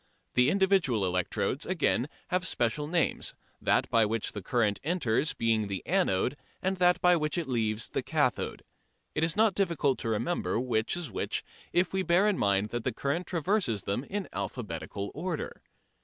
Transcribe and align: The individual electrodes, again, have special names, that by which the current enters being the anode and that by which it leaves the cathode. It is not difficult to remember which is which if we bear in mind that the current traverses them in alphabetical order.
The 0.33 0.49
individual 0.49 1.05
electrodes, 1.05 1.63
again, 1.63 2.09
have 2.29 2.47
special 2.47 2.87
names, 2.87 3.35
that 3.61 3.87
by 3.91 4.03
which 4.03 4.31
the 4.31 4.41
current 4.41 4.79
enters 4.83 5.35
being 5.35 5.67
the 5.67 5.85
anode 5.85 6.37
and 6.59 6.77
that 6.77 6.99
by 7.01 7.15
which 7.15 7.37
it 7.37 7.47
leaves 7.47 7.87
the 7.89 8.01
cathode. 8.01 8.63
It 9.13 9.23
is 9.23 9.35
not 9.35 9.53
difficult 9.53 9.99
to 9.99 10.09
remember 10.09 10.59
which 10.59 10.97
is 10.97 11.11
which 11.11 11.43
if 11.71 11.93
we 11.93 12.01
bear 12.01 12.27
in 12.27 12.39
mind 12.39 12.69
that 12.69 12.83
the 12.83 12.91
current 12.91 13.27
traverses 13.27 13.83
them 13.83 14.03
in 14.05 14.27
alphabetical 14.33 15.11
order. 15.13 15.61